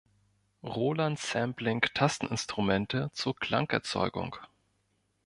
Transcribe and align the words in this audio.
Roland 0.63 1.19
Sampling 1.19 1.81
Tasteninstrumente 1.93 3.11
zur 3.13 3.35
Klangerzeugung. 3.35 4.35